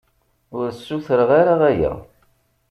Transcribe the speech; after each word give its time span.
Ur 0.57 0.67
ssutreɣ 0.71 1.29
ara 1.39 1.55
aya. 1.69 1.93